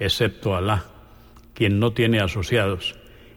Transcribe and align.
excepto 0.00 0.56
Alá, 0.56 0.86
quien 1.54 1.78
no 1.78 1.92
tiene 1.92 2.18
asociados, 2.18 2.96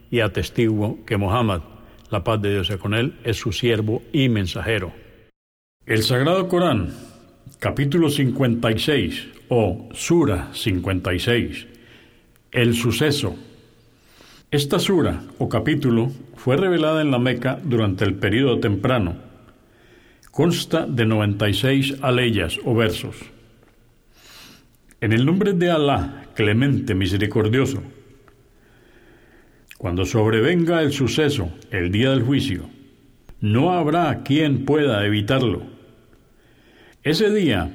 y 0.10 0.22
atestiguo 0.22 1.06
que 1.06 1.18
Muhammad, 1.18 1.62
la 2.10 2.24
paz 2.24 2.42
de 2.42 2.52
Dios 2.52 2.68
sea 2.68 2.78
con 2.78 2.94
él, 2.96 3.20
es 3.24 3.38
su 3.38 3.52
siervo 3.52 4.02
y 4.12 4.30
mensajero. 4.30 4.94
El 5.86 6.04
Sagrado 6.04 6.48
Corán, 6.48 6.94
capítulo 7.60 8.10
56 8.10 9.28
o 9.50 9.90
Sura 9.94 10.50
56, 10.54 11.68
el 12.52 12.76
suceso. 12.76 13.36
Esta 14.52 14.80
sura 14.80 15.24
o 15.40 15.50
capítulo 15.50 16.12
fue 16.36 16.56
revelada 16.56 17.02
en 17.02 17.10
la 17.10 17.18
Meca 17.18 17.60
durante 17.64 18.06
el 18.06 18.14
período 18.16 18.60
temprano. 18.60 19.16
Consta 20.32 20.86
de 20.86 21.06
96 21.06 21.96
aleyas 22.02 22.60
o 22.64 22.76
versos. 22.76 23.16
En 25.02 25.12
el 25.12 25.26
nombre 25.26 25.54
de 25.54 25.72
Alá, 25.72 26.23
clemente, 26.36 26.96
misericordioso, 26.96 27.84
cuando 29.78 30.06
sobrevenga 30.06 30.82
el 30.82 30.94
suceso, 30.94 31.52
el 31.70 31.92
día 31.92 32.12
del 32.12 32.24
juicio, 32.24 32.70
no 33.42 33.74
habrá 33.74 34.24
quien 34.24 34.64
pueda 34.64 35.06
evitarlo. 35.06 35.64
Ese 37.04 37.30
día 37.34 37.70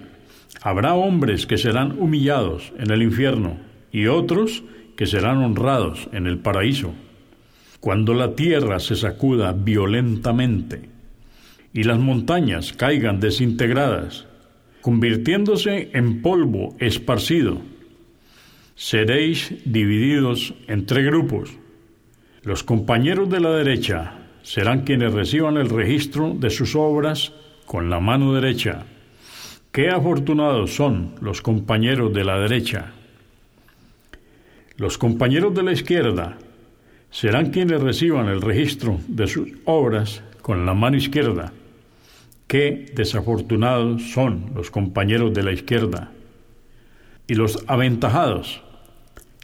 habrá 0.62 0.94
hombres 0.94 1.46
que 1.46 1.58
serán 1.58 2.00
humillados 2.00 2.72
en 2.78 2.90
el 2.90 3.02
infierno 3.02 3.58
y 3.92 4.06
otros 4.06 4.64
que 4.96 5.06
serán 5.06 5.38
honrados 5.38 6.08
en 6.12 6.26
el 6.26 6.38
paraíso. 6.38 6.94
Cuando 7.80 8.14
la 8.14 8.34
tierra 8.34 8.80
se 8.80 8.96
sacuda 8.96 9.52
violentamente 9.52 10.88
y 11.74 11.84
las 11.84 11.98
montañas 11.98 12.72
caigan 12.72 13.20
desintegradas, 13.20 14.26
convirtiéndose 14.80 15.90
en 15.92 16.22
polvo 16.22 16.74
esparcido. 16.80 17.60
Seréis 18.78 19.52
divididos 19.64 20.54
en 20.68 20.86
tres 20.86 21.04
grupos. 21.04 21.50
Los 22.44 22.62
compañeros 22.62 23.28
de 23.28 23.40
la 23.40 23.50
derecha 23.50 24.12
serán 24.42 24.82
quienes 24.82 25.12
reciban 25.12 25.56
el 25.56 25.68
registro 25.68 26.32
de 26.32 26.48
sus 26.48 26.76
obras 26.76 27.32
con 27.66 27.90
la 27.90 27.98
mano 27.98 28.34
derecha. 28.34 28.86
Qué 29.72 29.88
afortunados 29.90 30.76
son 30.76 31.16
los 31.20 31.42
compañeros 31.42 32.14
de 32.14 32.24
la 32.24 32.38
derecha. 32.38 32.92
Los 34.76 34.96
compañeros 34.96 35.52
de 35.56 35.64
la 35.64 35.72
izquierda 35.72 36.38
serán 37.10 37.50
quienes 37.50 37.80
reciban 37.82 38.28
el 38.28 38.40
registro 38.40 39.00
de 39.08 39.26
sus 39.26 39.48
obras 39.64 40.22
con 40.40 40.64
la 40.64 40.74
mano 40.74 40.96
izquierda. 40.96 41.52
Qué 42.46 42.92
desafortunados 42.94 44.12
son 44.12 44.52
los 44.54 44.70
compañeros 44.70 45.34
de 45.34 45.42
la 45.42 45.50
izquierda. 45.50 46.12
Y 47.26 47.34
los 47.34 47.64
aventajados 47.66 48.62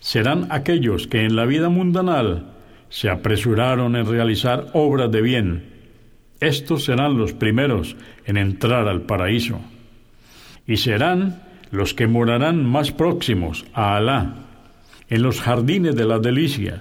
serán 0.04 0.48
aquellos 0.50 1.06
que 1.06 1.24
en 1.24 1.34
la 1.34 1.46
vida 1.46 1.70
mundanal 1.70 2.52
se 2.90 3.08
apresuraron 3.08 3.96
en 3.96 4.04
realizar 4.04 4.66
obras 4.74 5.10
de 5.10 5.22
bien. 5.22 5.64
Estos 6.40 6.84
serán 6.84 7.16
los 7.16 7.32
primeros 7.32 7.96
en 8.26 8.36
entrar 8.36 8.86
al 8.86 9.00
paraíso. 9.00 9.62
Y 10.66 10.76
serán 10.76 11.42
los 11.70 11.94
que 11.94 12.06
morarán 12.06 12.66
más 12.66 12.92
próximos 12.92 13.64
a 13.72 13.96
Alá, 13.96 14.34
en 15.08 15.22
los 15.22 15.40
jardines 15.40 15.96
de 15.96 16.04
las 16.04 16.20
delicias. 16.20 16.80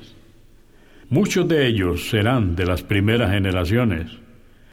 Muchos 1.08 1.48
de 1.48 1.66
ellos 1.66 2.10
serán 2.10 2.58
de 2.58 2.66
las 2.66 2.84
primeras 2.84 3.32
generaciones 3.32 4.12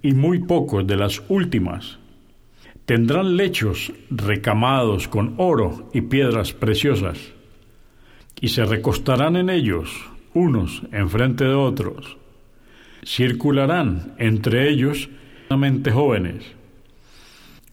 y 0.02 0.12
muy 0.12 0.40
pocos 0.40 0.84
de 0.88 0.96
las 0.96 1.22
últimas. 1.28 2.00
Tendrán 2.84 3.36
lechos 3.36 3.92
recamados 4.10 5.06
con 5.06 5.34
oro 5.36 5.88
y 5.94 6.00
piedras 6.00 6.52
preciosas, 6.52 7.32
y 8.40 8.48
se 8.48 8.64
recostarán 8.64 9.36
en 9.36 9.50
ellos 9.50 9.90
unos 10.34 10.82
enfrente 10.92 11.44
de 11.44 11.54
otros. 11.54 12.16
Circularán 13.04 14.14
entre 14.18 14.68
ellos 14.70 15.08
jóvenes, 15.92 16.44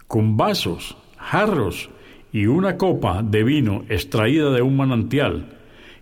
con 0.07 0.37
vasos, 0.37 0.97
jarros 1.17 1.89
y 2.31 2.47
una 2.47 2.77
copa 2.77 3.21
de 3.21 3.43
vino 3.43 3.83
extraída 3.89 4.51
de 4.51 4.61
un 4.61 4.77
manantial 4.77 5.57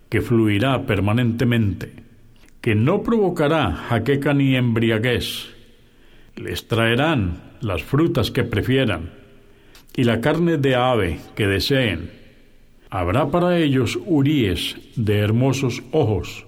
que 0.08 0.22
fluirá 0.22 0.86
permanentemente, 0.86 1.92
que 2.60 2.74
no 2.74 3.02
provocará 3.02 3.72
jaqueca 3.72 4.32
ni 4.32 4.56
embriaguez 4.56 5.56
les 6.36 6.68
traerán 6.68 7.54
las 7.60 7.82
frutas 7.82 8.30
que 8.30 8.44
prefieran 8.44 9.10
y 9.96 10.04
la 10.04 10.20
carne 10.20 10.58
de 10.58 10.74
ave 10.74 11.18
que 11.34 11.46
deseen. 11.46 12.10
Habrá 12.98 13.30
para 13.30 13.58
ellos 13.58 13.98
uríes 14.06 14.76
de 14.96 15.18
hermosos 15.18 15.82
ojos, 15.92 16.46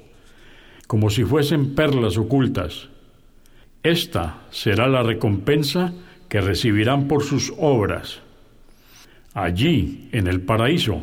como 0.87 1.11
si 1.11 1.23
fuesen 1.25 1.75
perlas 1.75 2.17
ocultas. 2.17 2.89
Esta 3.83 4.39
será 4.51 4.89
la 4.89 5.03
recompensa 5.03 5.93
que 6.31 6.41
recibirán 6.41 7.07
por 7.07 7.23
sus 7.23 7.53
obras. 7.59 8.21
Allí, 9.35 10.09
en 10.13 10.27
el 10.27 10.41
paraíso, 10.41 11.03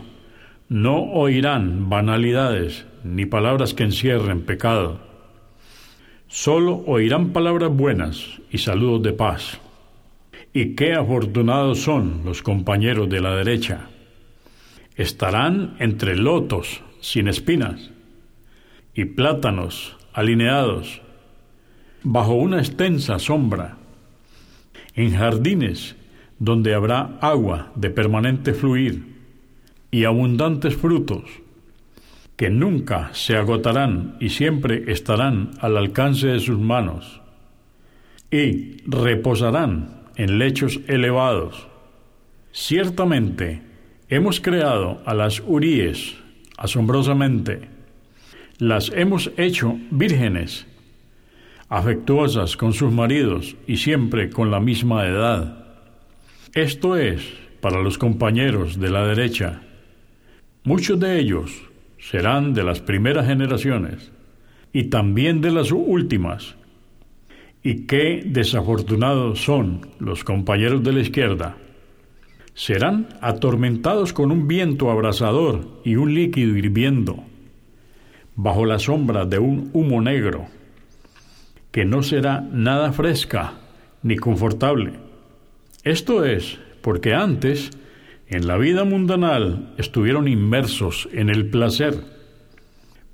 no 0.67 1.03
oirán 1.13 1.89
banalidades 1.89 2.87
ni 3.03 3.27
palabras 3.27 3.75
que 3.75 3.83
encierren 3.83 4.41
pecado 4.41 4.99
Solo 6.27 6.83
oirán 6.87 7.33
palabras 7.33 7.69
buenas 7.69 8.41
y 8.51 8.57
saludos 8.57 9.03
de 9.03 9.13
paz. 9.13 9.59
Y 10.53 10.73
qué 10.73 10.93
afortunados 10.93 11.81
son 11.81 12.23
los 12.25 12.41
compañeros 12.41 13.07
de 13.09 13.21
la 13.21 13.35
derecha. 13.35 13.89
Estarán 14.95 15.75
entre 15.79 16.15
lotos 16.15 16.81
sin 17.01 17.27
espinas 17.27 17.91
y 18.93 19.05
plátanos 19.05 19.97
alineados 20.13 21.01
bajo 22.03 22.35
una 22.35 22.59
extensa 22.59 23.19
sombra, 23.19 23.77
en 24.95 25.15
jardines 25.15 25.95
donde 26.39 26.73
habrá 26.73 27.17
agua 27.19 27.71
de 27.75 27.89
permanente 27.89 28.53
fluir 28.53 29.15
y 29.91 30.05
abundantes 30.05 30.75
frutos 30.75 31.23
que 32.35 32.49
nunca 32.49 33.09
se 33.13 33.37
agotarán 33.37 34.17
y 34.19 34.29
siempre 34.29 34.91
estarán 34.91 35.51
al 35.59 35.77
alcance 35.77 36.27
de 36.27 36.39
sus 36.39 36.59
manos, 36.59 37.21
y 38.29 38.77
reposarán 38.87 40.03
en 40.15 40.37
lechos 40.37 40.81
elevados. 40.87 41.67
Ciertamente 42.51 43.61
hemos 44.09 44.39
creado 44.39 45.01
a 45.05 45.13
las 45.13 45.41
Uríes 45.45 46.15
asombrosamente, 46.57 47.69
las 48.59 48.91
hemos 48.95 49.31
hecho 49.37 49.77
vírgenes, 49.91 50.67
afectuosas 51.69 52.55
con 52.55 52.73
sus 52.73 52.91
maridos 52.91 53.55
y 53.67 53.77
siempre 53.77 54.29
con 54.29 54.51
la 54.51 54.59
misma 54.59 55.05
edad. 55.05 55.65
Esto 56.53 56.95
es 56.95 57.21
para 57.59 57.81
los 57.81 57.97
compañeros 57.97 58.79
de 58.79 58.89
la 58.89 59.05
derecha. 59.05 59.61
Muchos 60.63 60.99
de 60.99 61.19
ellos 61.19 61.51
serán 61.97 62.53
de 62.53 62.63
las 62.63 62.79
primeras 62.79 63.25
generaciones 63.25 64.11
y 64.71 64.85
también 64.85 65.41
de 65.41 65.51
las 65.51 65.71
últimas. 65.71 66.55
Y 67.63 67.87
qué 67.87 68.21
desafortunados 68.25 69.41
son 69.41 69.89
los 69.99 70.23
compañeros 70.23 70.83
de 70.83 70.93
la 70.93 70.99
izquierda. 70.99 71.57
Serán 72.55 73.09
atormentados 73.21 74.13
con 74.13 74.31
un 74.31 74.47
viento 74.47 74.89
abrasador 74.89 75.81
y 75.83 75.97
un 75.97 76.15
líquido 76.15 76.55
hirviendo, 76.55 77.23
bajo 78.35 78.65
la 78.65 78.79
sombra 78.79 79.25
de 79.25 79.39
un 79.39 79.69
humo 79.73 80.01
negro, 80.01 80.47
que 81.71 81.83
no 81.83 82.01
será 82.01 82.39
nada 82.39 82.93
fresca 82.93 83.55
ni 84.01 84.15
confortable. 84.15 84.93
Esto 85.83 86.23
es 86.23 86.57
porque 86.81 87.13
antes, 87.13 87.71
en 88.27 88.47
la 88.47 88.57
vida 88.57 88.85
mundanal, 88.85 89.73
estuvieron 89.77 90.29
inmersos 90.29 91.09
en 91.11 91.29
el 91.29 91.49
placer, 91.49 92.05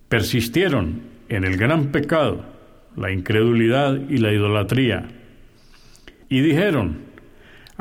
persistieron 0.07 1.01
en 1.29 1.45
el 1.45 1.57
gran 1.57 1.91
pecado, 1.91 2.45
la 2.95 3.11
incredulidad 3.11 3.99
y 4.07 4.17
la 4.17 4.33
idolatría, 4.33 5.07
y 6.29 6.41
dijeron, 6.41 7.10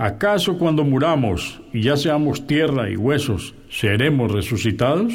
¿Acaso 0.02 0.56
cuando 0.56 0.82
muramos 0.82 1.60
y 1.74 1.82
ya 1.82 1.94
seamos 1.94 2.46
tierra 2.46 2.88
y 2.88 2.96
huesos, 2.96 3.54
seremos 3.68 4.32
resucitados? 4.32 5.12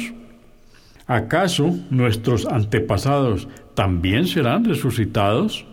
¿Acaso 1.08 1.76
nuestros 1.90 2.46
antepasados 2.46 3.48
también 3.74 4.28
serán 4.28 4.64
resucitados? 4.64 5.66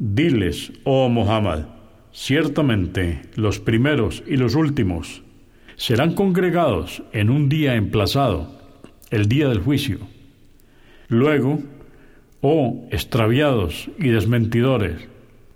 Diles, 0.00 0.72
oh 0.82 1.08
Muhammad, 1.08 1.66
ciertamente 2.10 3.22
los 3.36 3.60
primeros 3.60 4.24
y 4.26 4.36
los 4.38 4.56
últimos 4.56 5.22
serán 5.76 6.14
congregados 6.14 7.04
en 7.12 7.30
un 7.30 7.48
día 7.48 7.76
emplazado, 7.76 8.58
el 9.12 9.28
día 9.28 9.48
del 9.48 9.60
juicio. 9.60 10.00
Luego, 11.06 11.60
oh 12.40 12.88
extraviados 12.90 13.88
y 14.00 14.08
desmentidores, 14.08 15.09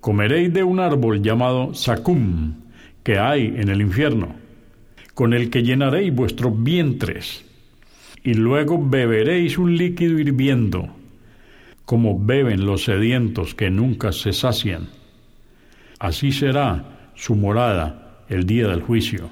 comeréis 0.05 0.53
de 0.53 0.63
un 0.63 0.81
árbol 0.81 1.23
llamado 1.23 1.73
Sacum, 1.73 2.57
que 3.03 3.19
hay 3.19 3.47
en 3.57 3.71
el 3.71 3.81
infierno, 3.81 4.35
con 5.15 5.33
el 5.33 5.49
que 5.49 5.63
llenaréis 5.63 6.15
vuestros 6.15 6.63
vientres, 6.63 7.47
y 8.23 8.35
luego 8.35 8.79
beberéis 8.87 9.57
un 9.57 9.79
líquido 9.79 10.19
hirviendo, 10.19 10.91
como 11.87 12.23
beben 12.23 12.67
los 12.67 12.85
sedientos 12.85 13.55
que 13.55 13.71
nunca 13.71 14.13
se 14.13 14.35
sacian. 14.35 14.91
Así 15.99 16.33
será 16.33 17.13
su 17.15 17.35
morada 17.35 18.27
el 18.29 18.45
día 18.45 18.69
del 18.69 18.83
juicio. 18.83 19.31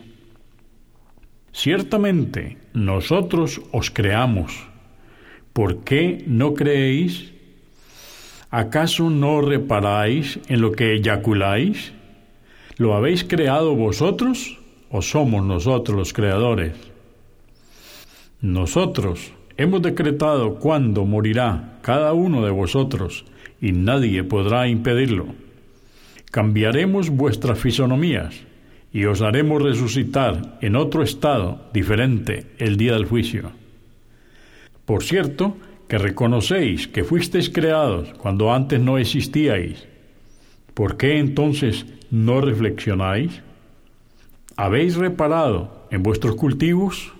Ciertamente 1.52 2.56
nosotros 2.72 3.60
os 3.72 3.90
creamos. 3.90 4.66
¿Por 5.52 5.84
qué 5.84 6.24
no 6.26 6.54
creéis? 6.54 7.31
¿Acaso 8.52 9.08
no 9.08 9.40
reparáis 9.40 10.38
en 10.46 10.60
lo 10.60 10.72
que 10.72 10.92
eyaculáis? 10.92 11.94
¿Lo 12.76 12.94
habéis 12.94 13.24
creado 13.24 13.74
vosotros 13.74 14.58
o 14.90 15.00
somos 15.00 15.42
nosotros 15.42 15.96
los 15.96 16.12
creadores? 16.12 16.74
Nosotros 18.42 19.32
hemos 19.56 19.80
decretado 19.80 20.56
cuándo 20.56 21.06
morirá 21.06 21.78
cada 21.80 22.12
uno 22.12 22.44
de 22.44 22.50
vosotros 22.50 23.24
y 23.58 23.72
nadie 23.72 24.22
podrá 24.22 24.68
impedirlo. 24.68 25.28
Cambiaremos 26.30 27.08
vuestras 27.08 27.58
fisonomías 27.58 28.34
y 28.92 29.06
os 29.06 29.22
haremos 29.22 29.62
resucitar 29.62 30.58
en 30.60 30.76
otro 30.76 31.02
estado 31.02 31.70
diferente 31.72 32.48
el 32.58 32.76
día 32.76 32.92
del 32.92 33.06
juicio. 33.06 33.50
Por 34.84 35.02
cierto, 35.04 35.56
que 35.92 35.98
reconocéis 35.98 36.88
que 36.88 37.04
fuisteis 37.04 37.50
creados 37.50 38.14
cuando 38.16 38.50
antes 38.50 38.80
no 38.80 38.96
existíais, 38.96 39.86
¿por 40.72 40.96
qué 40.96 41.18
entonces 41.18 41.84
no 42.10 42.40
reflexionáis? 42.40 43.42
¿Habéis 44.56 44.96
reparado 44.96 45.86
en 45.90 46.02
vuestros 46.02 46.36
cultivos? 46.36 47.12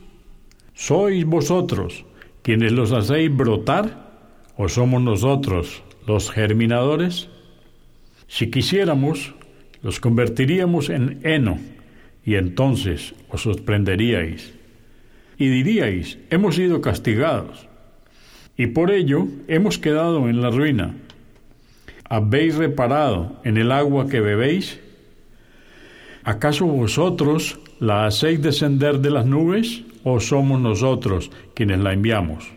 ¿Sois 0.73 1.27
vosotros 1.27 2.07
quienes 2.41 2.73
los 2.73 2.93
hacéis 2.93 3.29
brotar 3.37 4.09
o 4.57 4.71
somos 4.71 5.03
nosotros 5.03 5.83
los 6.07 6.31
germinadores? 6.31 7.29
Si 8.27 8.51
quisiéramos, 8.51 9.35
los 9.83 10.01
convertiríamos 10.01 10.89
en 10.89 11.21
heno 11.25 11.59
y 12.25 12.37
entonces 12.37 13.13
os 13.29 13.43
sorprenderíais 13.43 14.55
y 15.37 15.49
diríais, 15.49 16.17
hemos 16.31 16.55
sido 16.55 16.81
castigados 16.81 17.69
y 18.57 18.69
por 18.69 18.91
ello 18.91 19.27
hemos 19.49 19.79
quedado 19.79 20.29
en 20.29 20.43
la 20.43 20.51
ruina. 20.51 20.95
¿Habéis 22.09 22.57
reparado 22.57 23.41
en 23.45 23.57
el 23.57 23.73
agua 23.73 24.09
que 24.09 24.21
bebéis? 24.21 24.79
¿Acaso 26.25 26.67
vosotros 26.67 27.59
la 27.81 28.07
hacéis 28.07 28.43
descender 28.43 29.01
de 29.01 29.11
las 29.11 29.27
nubes 29.27 29.83
o 30.05 30.21
somos 30.21 30.61
nosotros 30.61 31.31
quienes 31.55 31.79
la 31.81 31.93
enviamos? 31.93 32.53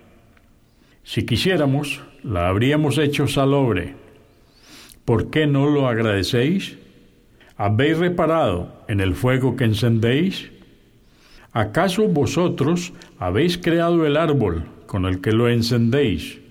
Si 1.04 1.26
quisiéramos, 1.26 2.02
la 2.24 2.48
habríamos 2.48 2.98
hecho 2.98 3.28
salobre. 3.28 3.96
¿Por 5.06 5.30
qué 5.30 5.48
no 5.48 5.70
lo 5.70 5.88
agradecéis? 5.88 6.78
¿Habéis 7.58 7.98
reparado 8.00 8.84
en 8.88 9.00
el 9.00 9.16
fuego 9.16 9.56
que 9.56 9.64
encendéis? 9.64 10.52
¿Acaso 11.56 12.10
vosotros 12.10 12.92
habéis 13.18 13.58
creado 13.58 14.06
el 14.06 14.18
árbol 14.18 14.66
con 14.88 15.06
el 15.06 15.22
que 15.22 15.32
lo 15.32 15.48
encendéis, 15.48 16.42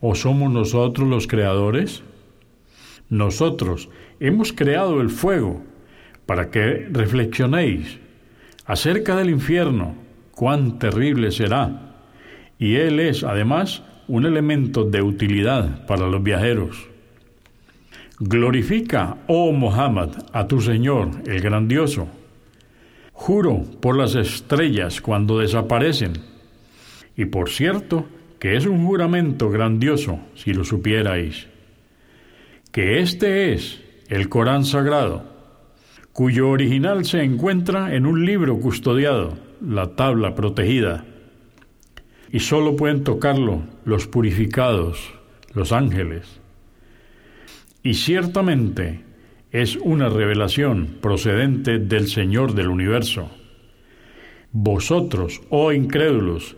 o 0.00 0.14
somos 0.14 0.52
nosotros 0.52 1.08
los 1.08 1.26
creadores? 1.26 2.04
Nosotros 3.10 3.88
hemos 4.20 4.52
creado 4.52 5.00
el 5.00 5.10
fuego 5.10 5.64
para 6.26 6.52
que 6.52 6.86
reflexionéis 6.92 7.98
acerca 8.66 9.16
del 9.16 9.30
infierno, 9.30 9.96
cuán 10.30 10.78
terrible 10.78 11.32
será. 11.32 11.96
Y 12.56 12.76
él 12.76 13.00
es, 13.00 13.24
además, 13.24 13.82
un 14.06 14.26
elemento 14.26 14.84
de 14.84 15.02
utilidad 15.02 15.84
para 15.86 16.06
los 16.06 16.22
viajeros. 16.22 16.86
Glorifica, 18.20 19.16
oh 19.26 19.50
Muhammad, 19.50 20.10
a 20.32 20.46
tu 20.46 20.60
Señor, 20.60 21.10
el 21.26 21.40
grandioso. 21.40 22.06
Juro 23.18 23.64
por 23.80 23.96
las 23.96 24.14
estrellas 24.14 25.00
cuando 25.00 25.38
desaparecen 25.38 26.12
y 27.16 27.24
por 27.24 27.48
cierto, 27.48 28.06
que 28.38 28.56
es 28.56 28.66
un 28.66 28.86
juramento 28.86 29.48
grandioso, 29.50 30.20
si 30.34 30.52
lo 30.52 30.64
supierais, 30.64 31.48
que 32.70 33.00
este 33.00 33.54
es 33.54 33.82
el 34.08 34.28
Corán 34.28 34.64
sagrado, 34.64 35.24
cuyo 36.12 36.50
original 36.50 37.06
se 37.06 37.22
encuentra 37.22 37.94
en 37.94 38.04
un 38.04 38.26
libro 38.26 38.60
custodiado, 38.60 39.38
la 39.66 39.96
tabla 39.96 40.34
protegida, 40.34 41.06
y 42.30 42.40
solo 42.40 42.76
pueden 42.76 43.02
tocarlo 43.02 43.62
los 43.86 44.06
purificados, 44.06 45.14
los 45.54 45.72
ángeles. 45.72 46.38
Y 47.82 47.94
ciertamente 47.94 49.05
es 49.62 49.76
una 49.76 50.10
revelación 50.10 50.98
procedente 51.00 51.78
del 51.78 52.08
Señor 52.08 52.52
del 52.52 52.68
universo. 52.68 53.30
Vosotros, 54.52 55.40
oh 55.48 55.72
incrédulos, 55.72 56.56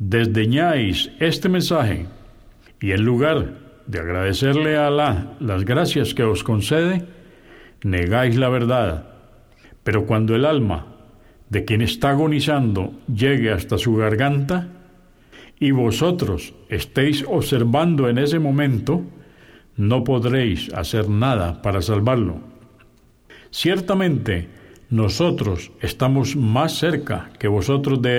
desdeñáis 0.00 1.12
este 1.20 1.48
mensaje 1.48 2.06
y 2.80 2.90
en 2.90 3.04
lugar 3.04 3.52
de 3.86 4.00
agradecerle 4.00 4.76
a 4.76 4.88
Alá 4.88 5.36
las 5.38 5.64
gracias 5.64 6.12
que 6.12 6.24
os 6.24 6.42
concede, 6.42 7.04
negáis 7.84 8.34
la 8.34 8.48
verdad. 8.48 9.10
Pero 9.84 10.04
cuando 10.04 10.34
el 10.34 10.44
alma 10.44 10.88
de 11.50 11.64
quien 11.64 11.82
está 11.82 12.10
agonizando 12.10 12.94
llegue 13.06 13.52
hasta 13.52 13.78
su 13.78 13.94
garganta 13.94 14.70
y 15.60 15.70
vosotros 15.70 16.52
estéis 16.68 17.24
observando 17.28 18.08
en 18.08 18.18
ese 18.18 18.40
momento, 18.40 19.04
no 19.76 20.04
podréis 20.04 20.72
hacer 20.74 21.08
nada 21.08 21.62
para 21.62 21.82
salvarlo. 21.82 22.40
Ciertamente, 23.50 24.48
nosotros 24.90 25.72
estamos 25.80 26.36
más 26.36 26.78
cerca 26.78 27.30
que 27.38 27.48
vosotros 27.48 28.02
de 28.02 28.12